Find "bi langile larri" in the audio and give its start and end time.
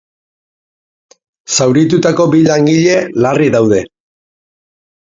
2.33-3.55